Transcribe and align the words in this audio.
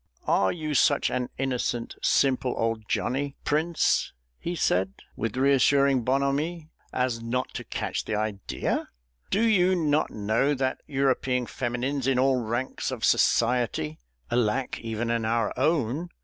"Are 0.25 0.51
you 0.51 0.73
such 0.73 1.11
an 1.11 1.29
innocent, 1.37 1.93
simple 2.01 2.55
old 2.57 2.89
Johnny, 2.89 3.35
Prince," 3.43 4.13
he 4.39 4.55
said, 4.55 4.93
with 5.15 5.37
reassuring 5.37 6.01
bonhomie, 6.01 6.71
"as 6.91 7.21
not 7.21 7.53
to 7.53 7.63
catch 7.63 8.03
the 8.05 8.15
idea? 8.15 8.89
Do 9.29 9.43
you 9.45 9.75
not 9.75 10.09
know 10.09 10.55
that 10.55 10.81
European 10.87 11.45
feminines 11.45 12.07
in 12.07 12.17
all 12.17 12.41
ranks 12.41 12.89
of 12.89 13.05
society 13.05 13.99
alack, 14.31 14.79
even 14.79 15.11
in 15.11 15.23
our 15.23 15.53
own! 15.55 16.09